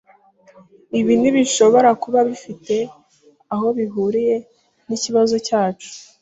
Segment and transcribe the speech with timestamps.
[0.99, 2.75] Ibi ntibishobora kuba bifite
[3.53, 4.35] aho bihuriye
[4.87, 5.89] nikibazo cyacu.